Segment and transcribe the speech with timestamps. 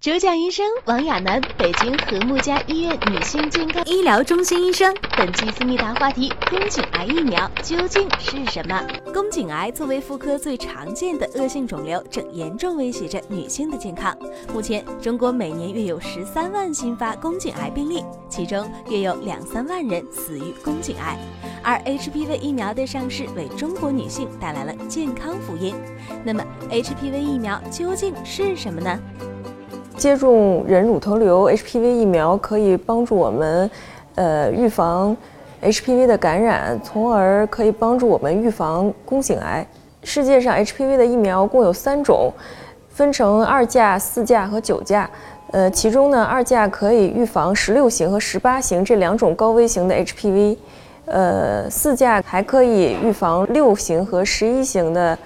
[0.00, 4.94] 主讲医生王亚楠，北京和睦家医院女性健康医疗中心医生。
[5.16, 8.80] 本期思密达话题：宫颈癌疫苗究竟是什么？
[9.12, 14.16] 宫颈癌作为妇科最常见的恶性肿瘤，正严重威胁着女性的健康。
[14.54, 21.18] 目前，中国每年约有十三万新发宫颈癌病例，其中约有两三万人死于宫颈癌。
[21.60, 25.74] 而 HPV 疫苗的上市，为中国女性带来了健康福音。
[26.24, 28.96] 那么，HPV 疫苗究竟是什么呢？
[29.98, 33.68] 接种人乳头瘤 HPV 疫苗可以帮助我们，
[34.14, 35.14] 呃，预防
[35.60, 39.66] HPV 的感染，从而可以帮助我们预防宫颈癌。
[40.04, 42.32] 世界上 HPV 的疫苗共有三种，
[42.88, 45.10] 分成二价、四价和九价。
[45.50, 50.56] 呃，其中呢，二价可以预防十六型和十八型这两种高危型的 HPV，
[51.06, 55.18] 呃，四价还可以预防六型和十一型的，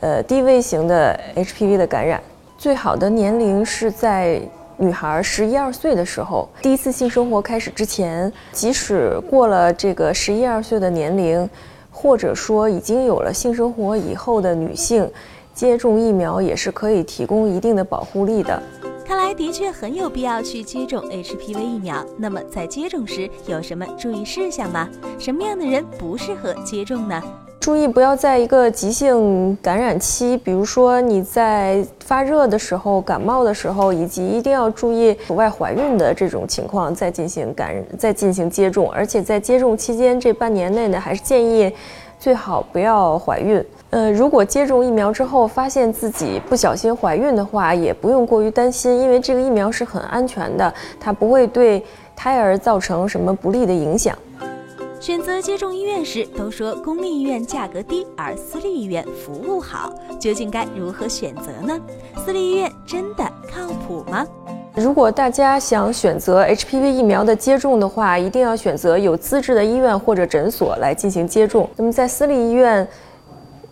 [0.00, 2.22] 呃，低危型的 HPV 的感染。
[2.62, 4.40] 最好的年龄是在
[4.76, 8.32] 女孩十一二岁的时候，第一次性生活开始之前。
[8.52, 11.50] 即使过了这个十一二岁的年龄，
[11.90, 15.10] 或者说已经有了性生活以后的女性，
[15.52, 18.62] 接种疫苗也是可以提供一定的保护力的。
[19.04, 22.06] 看来的确很有必要去接种 HPV 疫苗。
[22.16, 24.88] 那么在接种时有什么注意事项吗？
[25.18, 27.20] 什么样的人不适合接种呢？
[27.62, 38.90] 注意不要在一个急性感染期，比如说你在发热的时候、感冒的时候，以及一定要注意阻外怀孕的这种情况再进行感染、再进行接种。
[38.90, 41.72] 而且在接种期间这半年内呢，还是建议
[42.18, 43.64] 最好不要怀孕。
[43.90, 51.80] 呃，如果接种疫苗之后发现自己不小心怀孕的话，也不用过于担心，因为这个疫苗是很安全的，它不会对
[52.16, 54.18] 胎儿造成什么不利的影响。
[55.02, 61.76] 选择接种医院时，都说公立医院价格低，而私立医院服务好，究竟该如何选择呢？
[62.24, 64.24] 私立医院真的靠谱吗？
[64.76, 71.68] 如果大家想选择 HPV 疫苗的接种的话，一定要选择有资质的医院或者诊所来进行接种。
[71.74, 72.86] 那么在私立医院，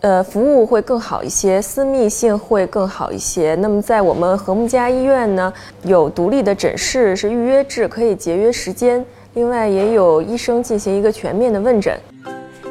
[0.01, 3.55] 呃，服务会更好一些，私密性会更好一些。
[3.61, 5.53] 那么在我们和睦家医院呢，
[5.83, 9.05] 有独立的诊室，是预约制，可以节约时间。
[9.33, 11.97] 另外，也有医生进行一个全面的问诊。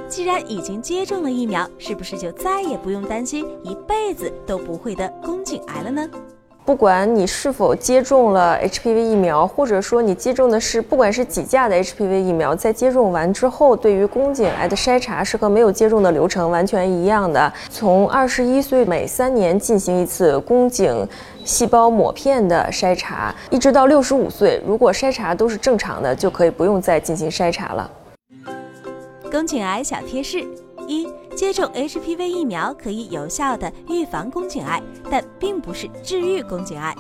[0.09, 6.11] 既然已经接种了疫苗，是不是就再也不用担心一辈子都不会得宫颈癌了呢？
[6.65, 17.53] 不管你是否接种了 HPV 疫苗，或者说你接种的是不管是几价的 HPV 疫苗，在接种完之后，对于宫颈癌的筛查是和没有接种的流程完全一样的。
[17.71, 21.09] 从二十一岁每三年进行一次宫颈
[21.45, 27.91] 细胞抹片的筛查，一直到六十五岁，如果筛查都是正常的，就可以不用再进行筛查了。
[29.33, 30.45] 宫颈癌小贴士。
[30.89, 31.07] 一、
[31.37, 36.95] 接种 HPV 疫苗可以有效的预防宫颈癌，但并不是治愈宫颈癌。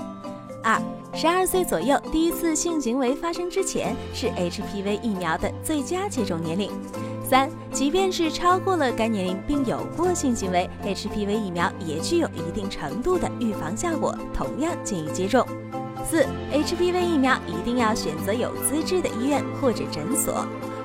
[0.62, 0.80] 二、
[1.14, 6.70] 十二岁左右第一次性行为发生之前是 HPV 疫苗的最佳接种年龄。
[7.28, 15.46] 三、即便是超过了该年龄并有过性行为，HPV 疫苗也具有一定程度的预防效果，同样建议接种。
[16.04, 20.44] 四、HPV 疫苗一定要选择有资质的医院或者诊所。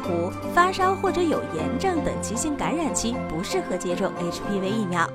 [0.10, 5.10] 五、发烧或者有炎症等急性感染期不适合接种 HPV 疫苗。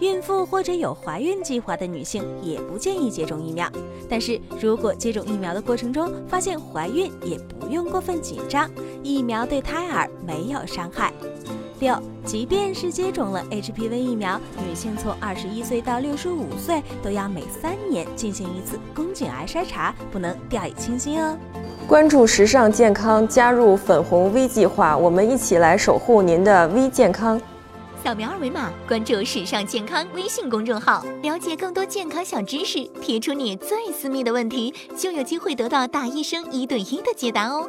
[0.00, 3.70] 孕妇或者有怀孕计划的女性也不建议接种疫苗。
[4.08, 8.70] 但是如果接种疫苗的过程中发现怀孕，也不用过分紧张，
[9.02, 11.12] 疫苗对胎儿没有伤害。
[11.80, 21.36] 六、即便是接种了 HPV 疫苗，女性从二十一岁到六十五岁都要每三年进行一次宫颈癌筛查，不能掉以轻心哦。
[21.86, 27.40] 关注时尚健康，加入粉红 V 计划，我们一起来守护您的 V 健康。
[28.02, 32.82] 扫描二维码，关注时尚健康微信公众号，了解更多健康小知识。
[33.00, 37.68] 提出你最私密的问题，就有机会得到大医生一对一的解答哦。